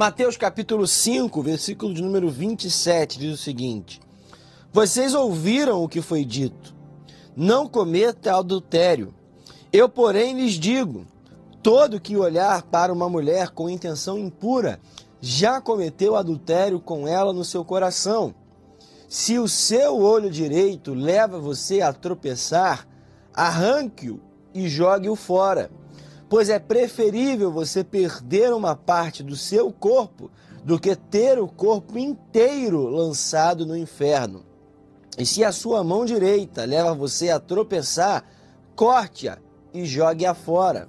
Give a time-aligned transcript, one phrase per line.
[0.00, 4.00] Mateus capítulo 5, versículo de número 27 diz o seguinte:
[4.72, 6.74] Vocês ouviram o que foi dito:
[7.36, 9.14] Não cometa adultério.
[9.70, 11.04] Eu, porém, lhes digo:
[11.62, 14.80] todo que olhar para uma mulher com intenção impura
[15.20, 18.34] já cometeu adultério com ela no seu coração.
[19.06, 22.88] Se o seu olho direito leva você a tropeçar,
[23.34, 24.18] arranque-o
[24.54, 25.70] e jogue-o fora.
[26.30, 30.30] Pois é preferível você perder uma parte do seu corpo
[30.62, 34.44] do que ter o corpo inteiro lançado no inferno.
[35.18, 38.24] E se a sua mão direita leva você a tropeçar,
[38.76, 39.38] corte-a
[39.74, 40.88] e jogue-a fora.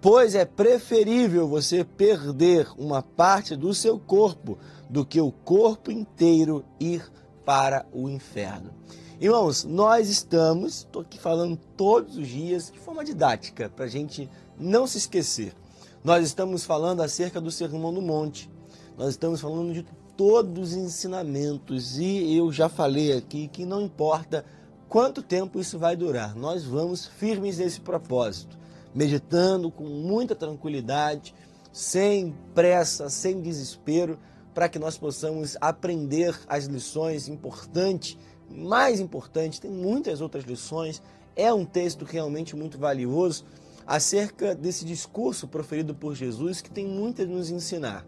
[0.00, 6.64] Pois é preferível você perder uma parte do seu corpo do que o corpo inteiro
[6.80, 7.08] ir
[7.44, 8.72] para o inferno.
[9.20, 14.30] Irmãos, nós estamos, estou aqui falando todos os dias de forma didática, para a gente
[14.58, 15.54] não se esquecer.
[16.02, 18.50] Nós estamos falando acerca do Sermão do Monte,
[18.96, 19.84] nós estamos falando de
[20.16, 24.42] todos os ensinamentos e eu já falei aqui que não importa
[24.88, 28.58] quanto tempo isso vai durar, nós vamos firmes nesse propósito
[28.94, 31.34] meditando com muita tranquilidade,
[31.72, 34.18] sem pressa, sem desespero,
[34.52, 38.18] para que nós possamos aprender as lições importantes.
[38.50, 41.00] Mais importante, tem muitas outras lições.
[41.36, 43.44] É um texto realmente muito valioso
[43.86, 48.04] acerca desse discurso proferido por Jesus que tem muito a nos ensinar.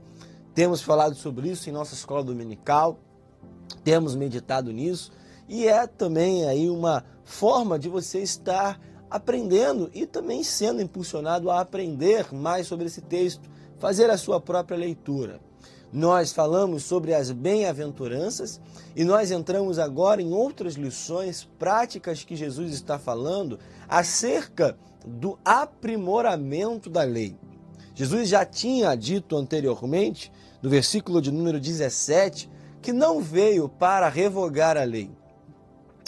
[0.55, 2.99] Temos falado sobre isso em nossa escola dominical,
[3.83, 5.13] temos meditado nisso
[5.49, 11.61] e é também aí uma forma de você estar aprendendo e também sendo impulsionado a
[11.61, 15.41] aprender mais sobre esse texto, fazer a sua própria leitura.
[15.93, 18.61] Nós falamos sobre as bem-aventuranças
[18.97, 26.89] e nós entramos agora em outras lições práticas que Jesus está falando acerca do aprimoramento
[26.89, 27.37] da lei.
[27.95, 32.49] Jesus já tinha dito anteriormente, no versículo de número 17,
[32.81, 35.11] que não veio para revogar a lei.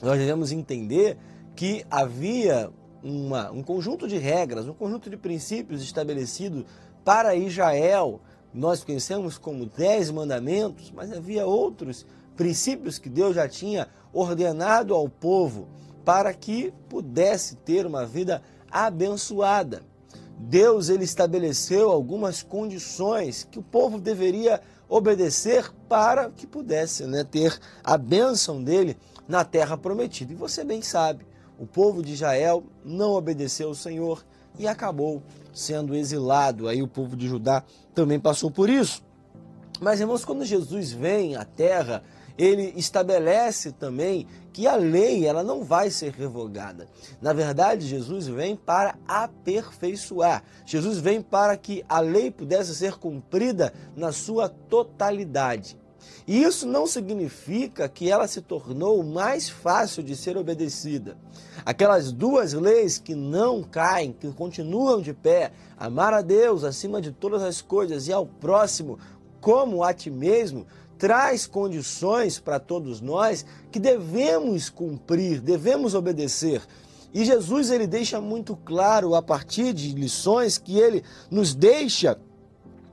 [0.02, 1.18] Nós devemos entender
[1.54, 2.70] que havia
[3.02, 6.64] uma, um conjunto de regras, um conjunto de princípios estabelecido
[7.04, 8.20] para Israel.
[8.54, 12.06] Nós conhecemos como dez mandamentos, mas havia outros
[12.36, 15.66] princípios que Deus já tinha ordenado ao povo
[16.04, 19.82] para que pudesse ter uma vida abençoada.
[20.38, 27.58] Deus ele estabeleceu algumas condições que o povo deveria obedecer para que pudesse né, ter
[27.82, 30.32] a bênção dele na terra prometida.
[30.32, 31.26] E você bem sabe,
[31.58, 34.24] o povo de Israel não obedeceu ao Senhor
[34.58, 35.22] e acabou
[35.52, 36.68] sendo exilado.
[36.68, 37.62] Aí o povo de Judá
[37.94, 39.02] também passou por isso.
[39.80, 42.02] Mas, irmãos, quando Jesus vem à terra,
[42.38, 46.88] ele estabelece também que a lei ela não vai ser revogada.
[47.20, 50.42] Na verdade, Jesus vem para aperfeiçoar.
[50.64, 55.76] Jesus vem para que a lei pudesse ser cumprida na sua totalidade.
[56.26, 61.16] E isso não significa que ela se tornou mais fácil de ser obedecida.
[61.64, 67.12] Aquelas duas leis que não caem, que continuam de pé, amar a Deus acima de
[67.12, 68.98] todas as coisas e ao próximo
[69.40, 70.66] como a ti mesmo,
[70.96, 76.62] traz condições para todos nós que devemos cumprir, devemos obedecer.
[77.12, 82.18] E Jesus ele deixa muito claro a partir de lições que ele nos deixa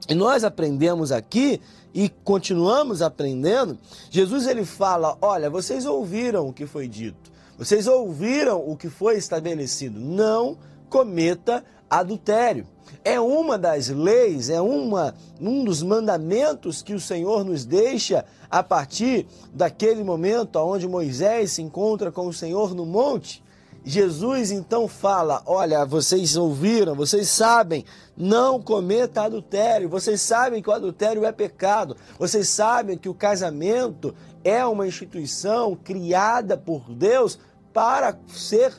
[0.09, 1.61] e nós aprendemos aqui
[1.93, 3.77] e continuamos aprendendo,
[4.09, 7.31] Jesus ele fala: "Olha, vocês ouviram o que foi dito.
[7.57, 9.99] Vocês ouviram o que foi estabelecido.
[9.99, 10.57] Não
[10.89, 12.65] cometa adultério.
[13.03, 18.63] É uma das leis, é uma, um dos mandamentos que o Senhor nos deixa a
[18.63, 23.43] partir daquele momento onde Moisés se encontra com o Senhor no monte.
[23.83, 27.83] Jesus então fala: Olha, vocês ouviram, vocês sabem,
[28.15, 29.89] não cometa adultério.
[29.89, 31.97] Vocês sabem que o adultério é pecado.
[32.19, 34.13] Vocês sabem que o casamento
[34.43, 37.39] é uma instituição criada por Deus
[37.73, 38.73] para ser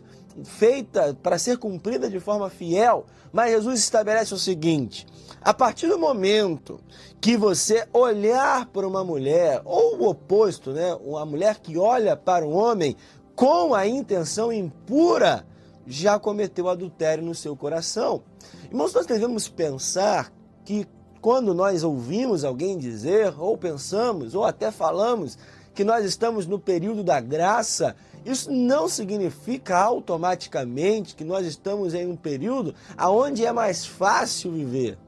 [0.45, 3.07] feita, para ser cumprida de forma fiel.
[3.33, 5.07] Mas Jesus estabelece o seguinte:
[5.41, 6.79] a partir do momento
[7.21, 10.95] que você olhar para uma mulher, ou o oposto, né?
[11.05, 12.97] Uma mulher que olha para um homem
[13.35, 15.47] com a intenção impura,
[15.87, 18.23] já cometeu adultério no seu coração.
[18.71, 20.33] Irmãos, nós devemos pensar
[20.65, 20.87] que
[21.21, 25.39] quando nós ouvimos alguém dizer, ou pensamos, ou até falamos
[25.75, 32.07] que nós estamos no período da graça, isso não significa automaticamente que nós estamos em
[32.07, 34.99] um período onde é mais fácil viver.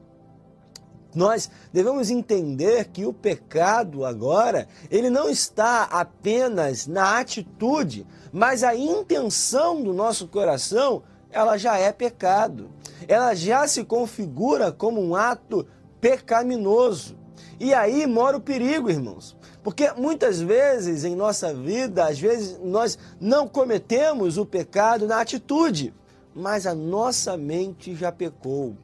[1.15, 8.75] Nós devemos entender que o pecado agora, ele não está apenas na atitude, mas a
[8.75, 12.69] intenção do nosso coração, ela já é pecado.
[13.07, 15.65] Ela já se configura como um ato
[16.01, 17.17] pecaminoso.
[17.59, 19.35] E aí mora o perigo, irmãos.
[19.63, 25.93] Porque muitas vezes em nossa vida, às vezes nós não cometemos o pecado na atitude,
[26.35, 28.75] mas a nossa mente já pecou.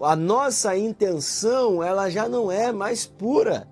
[0.00, 3.68] A nossa intenção, ela já não é mais pura.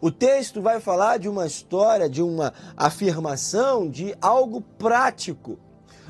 [0.00, 5.58] O texto vai falar de uma história, de uma afirmação, de algo prático.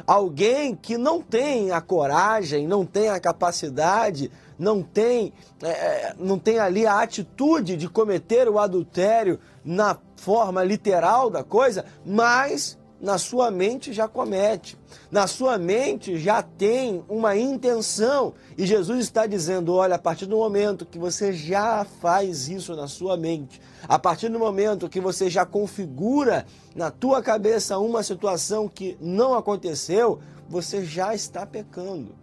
[0.06, 6.38] Alguém que não tem a coragem, não tem a capacidade, não tem, é, é, não
[6.38, 13.16] tem ali a atitude de cometer o adultério na forma literal da coisa, mas na
[13.16, 14.76] sua mente já comete,
[15.10, 18.34] na sua mente já tem uma intenção.
[18.56, 22.88] E Jesus está dizendo: olha, a partir do momento que você já faz isso na
[22.88, 28.68] sua mente, a partir do momento que você já configura na tua cabeça uma situação
[28.68, 30.18] que não aconteceu,
[30.48, 32.16] você já está pecando.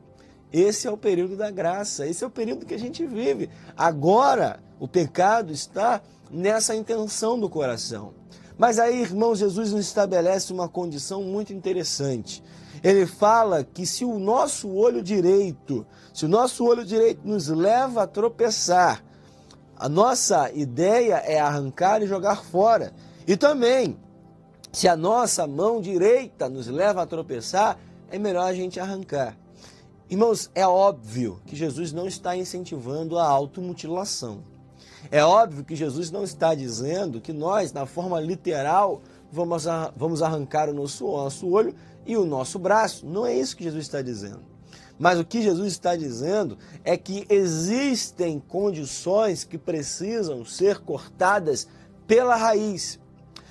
[0.51, 3.49] Esse é o período da graça, esse é o período que a gente vive.
[3.75, 8.13] Agora, o pecado está nessa intenção do coração.
[8.57, 12.43] Mas aí, irmão, Jesus nos estabelece uma condição muito interessante.
[12.83, 18.03] Ele fala que se o nosso olho direito, se o nosso olho direito nos leva
[18.03, 19.03] a tropeçar,
[19.75, 22.93] a nossa ideia é arrancar e jogar fora.
[23.27, 23.97] E também,
[24.71, 27.77] se a nossa mão direita nos leva a tropeçar,
[28.09, 29.37] é melhor a gente arrancar.
[30.09, 34.43] Irmãos, é óbvio que Jesus não está incentivando a automutilação.
[35.11, 39.65] É óbvio que Jesus não está dizendo que nós, na forma literal, vamos,
[39.95, 41.75] vamos arrancar o nosso, nosso olho
[42.05, 43.05] e o nosso braço.
[43.05, 44.41] Não é isso que Jesus está dizendo.
[44.97, 51.67] Mas o que Jesus está dizendo é que existem condições que precisam ser cortadas
[52.07, 52.99] pela raiz.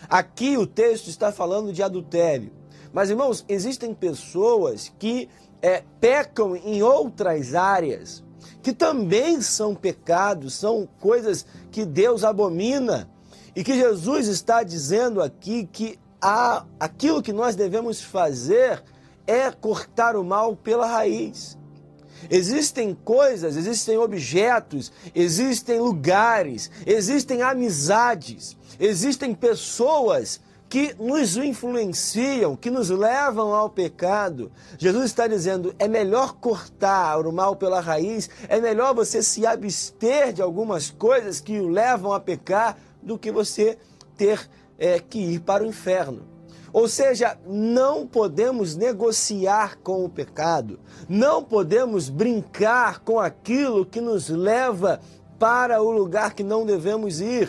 [0.08, 2.50] Aqui o texto está falando de adultério.
[2.92, 5.28] Mas, irmãos, existem pessoas que
[5.60, 8.22] é, pecam em outras áreas
[8.64, 13.06] que também são pecados, são coisas que Deus abomina.
[13.55, 18.82] E que Jesus está dizendo aqui que há, aquilo que nós devemos fazer
[19.26, 21.58] é cortar o mal pela raiz.
[22.31, 30.40] Existem coisas, existem objetos, existem lugares, existem amizades, existem pessoas
[30.74, 34.50] que nos influenciam, que nos levam ao pecado.
[34.76, 40.32] Jesus está dizendo: é melhor cortar o mal pela raiz, é melhor você se abster
[40.32, 43.78] de algumas coisas que o levam a pecar do que você
[44.16, 46.22] ter é, que ir para o inferno.
[46.72, 54.28] Ou seja, não podemos negociar com o pecado, não podemos brincar com aquilo que nos
[54.28, 54.98] leva
[55.38, 57.48] para o lugar que não devemos ir.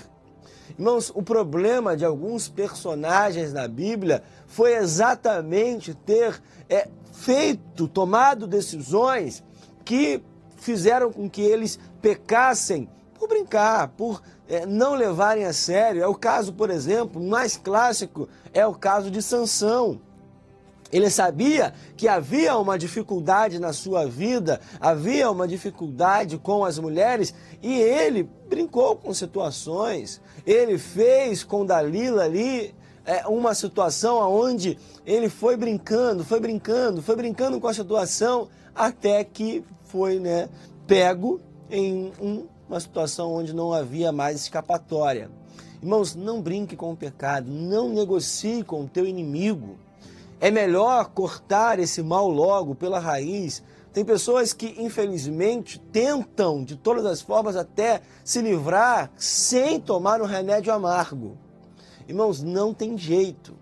[0.78, 9.42] Irmãos, o problema de alguns personagens na Bíblia foi exatamente ter é, feito, tomado decisões
[9.86, 10.22] que
[10.58, 16.04] fizeram com que eles pecassem por brincar, por é, não levarem a sério.
[16.04, 20.02] É o caso, por exemplo, mais clássico é o caso de Sansão.
[20.92, 27.34] Ele sabia que havia uma dificuldade na sua vida, havia uma dificuldade com as mulheres
[27.62, 30.22] e ele brincou com situações.
[30.46, 32.74] Ele fez com Dalila ali
[33.06, 39.24] é, uma situação onde ele foi brincando, foi brincando, foi brincando com a situação até
[39.24, 40.50] que foi né,
[40.86, 41.40] pego
[41.70, 45.30] em um, uma situação onde não havia mais escapatória.
[45.82, 49.78] Irmãos, não brinque com o pecado, não negocie com o teu inimigo.
[50.40, 53.64] É melhor cortar esse mal logo pela raiz.
[53.94, 60.26] Tem pessoas que, infelizmente, tentam de todas as formas até se livrar sem tomar um
[60.26, 61.38] remédio amargo.
[62.08, 63.56] Irmãos, não tem jeito.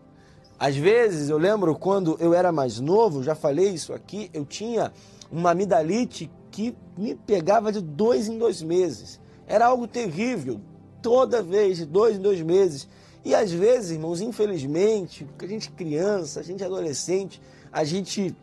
[0.59, 4.91] Às vezes, eu lembro quando eu era mais novo, já falei isso aqui, eu tinha
[5.31, 9.19] uma amidalite que me pegava de dois em dois meses.
[9.45, 10.61] Era algo terrível.
[11.01, 12.87] Toda vez, de dois em dois meses.
[13.25, 18.35] E às vezes, irmãos, infelizmente, a gente criança, a gente adolescente, a gente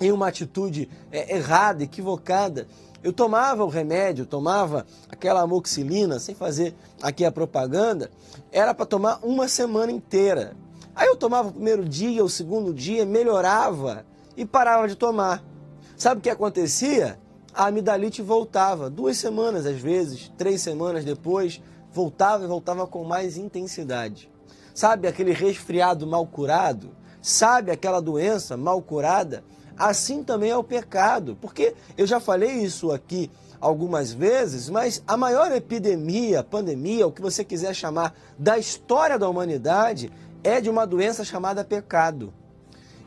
[0.00, 2.66] em uma atitude é, errada, equivocada.
[3.02, 8.10] Eu tomava o remédio, tomava aquela amoxilina, sem fazer aqui a propaganda,
[8.50, 10.56] era para tomar uma semana inteira.
[10.94, 14.04] Aí eu tomava o primeiro dia, o segundo dia, melhorava
[14.36, 15.42] e parava de tomar.
[15.96, 17.18] Sabe o que acontecia?
[17.54, 21.60] A amidalite voltava, duas semanas às vezes, três semanas depois,
[21.92, 24.30] voltava e voltava com mais intensidade.
[24.74, 26.90] Sabe aquele resfriado mal curado?
[27.20, 29.44] Sabe aquela doença mal curada?
[29.76, 33.30] Assim também é o pecado, porque eu já falei isso aqui
[33.60, 39.28] algumas vezes, mas a maior epidemia, pandemia, o que você quiser chamar, da história da
[39.28, 40.10] humanidade
[40.42, 42.32] é de uma doença chamada pecado.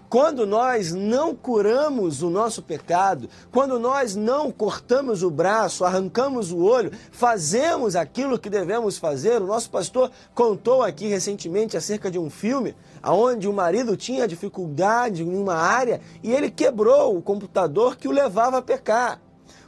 [0.09, 6.59] Quando nós não curamos o nosso pecado, quando nós não cortamos o braço, arrancamos o
[6.59, 12.29] olho, fazemos aquilo que devemos fazer, o nosso pastor contou aqui recentemente acerca de um
[12.29, 18.07] filme onde o marido tinha dificuldade em uma área e ele quebrou o computador que
[18.07, 19.19] o levava a pecar.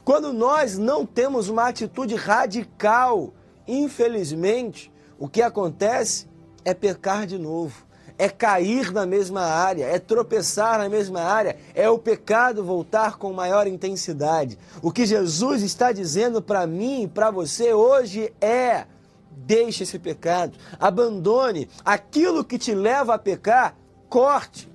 [0.06, 3.34] Quando nós não temos uma atitude radical,
[3.68, 6.28] infelizmente, o que acontece
[6.64, 7.87] é pecar de novo
[8.18, 13.32] é cair na mesma área, é tropeçar na mesma área, é o pecado voltar com
[13.32, 14.58] maior intensidade.
[14.82, 18.86] O que Jesus está dizendo para mim e para você hoje é:
[19.32, 23.76] deixe esse pecado, abandone aquilo que te leva a pecar,
[24.10, 24.70] corte,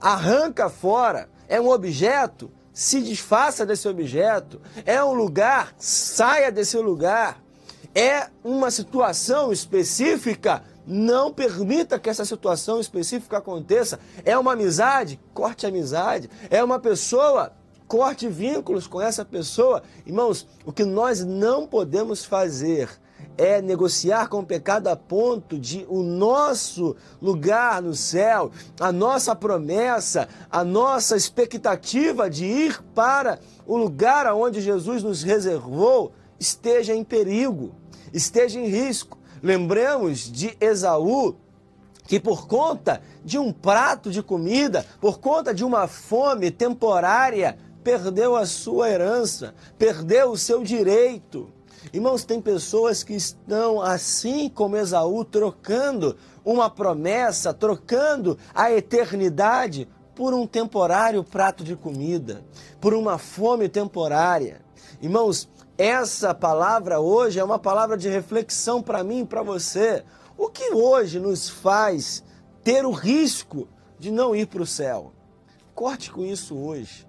[0.00, 1.28] arranca fora.
[1.46, 4.60] É um objeto, se desfaça desse objeto.
[4.86, 7.42] É um lugar, saia desse lugar.
[7.94, 13.98] É uma situação específica, não permita que essa situação específica aconteça.
[14.24, 15.20] É uma amizade?
[15.32, 16.30] Corte amizade.
[16.48, 17.52] É uma pessoa?
[17.86, 19.82] Corte vínculos com essa pessoa.
[20.06, 22.88] Irmãos, o que nós não podemos fazer
[23.36, 29.34] é negociar com o pecado a ponto de o nosso lugar no céu, a nossa
[29.34, 37.04] promessa, a nossa expectativa de ir para o lugar aonde Jesus nos reservou esteja em
[37.04, 37.74] perigo,
[38.12, 39.19] esteja em risco.
[39.42, 41.36] Lembremos de Esaú,
[42.06, 48.36] que por conta de um prato de comida, por conta de uma fome temporária, perdeu
[48.36, 51.50] a sua herança, perdeu o seu direito.
[51.92, 59.88] Irmãos, tem pessoas que estão, assim como Esaú, trocando uma promessa, trocando a eternidade
[60.20, 62.44] por um temporário prato de comida,
[62.78, 64.60] por uma fome temporária.
[65.00, 65.48] Irmãos,
[65.78, 70.04] essa palavra hoje é uma palavra de reflexão para mim e para você.
[70.36, 72.22] O que hoje nos faz
[72.62, 73.66] ter o risco
[73.98, 75.10] de não ir para o céu?
[75.74, 77.06] Corte com isso hoje.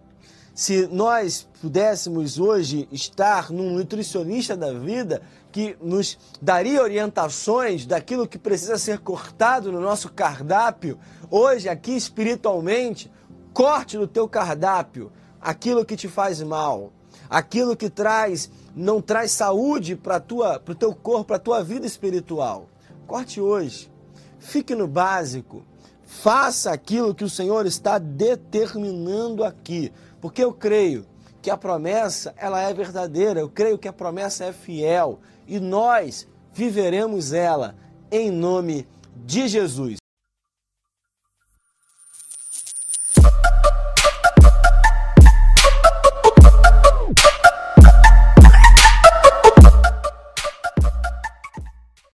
[0.61, 8.37] Se nós pudéssemos hoje estar num nutricionista da vida que nos daria orientações daquilo que
[8.37, 10.99] precisa ser cortado no nosso cardápio,
[11.31, 13.11] hoje aqui espiritualmente,
[13.51, 16.93] corte no teu cardápio aquilo que te faz mal,
[17.27, 21.63] aquilo que traz não traz saúde para tua para o teu corpo, para a tua
[21.63, 22.69] vida espiritual.
[23.07, 23.91] Corte hoje.
[24.37, 25.65] Fique no básico.
[26.11, 31.05] Faça aquilo que o Senhor está determinando aqui, porque eu creio
[31.41, 36.27] que a promessa ela é verdadeira, eu creio que a promessa é fiel e nós
[36.53, 37.75] viveremos ela
[38.11, 38.85] em nome
[39.25, 40.00] de Jesus.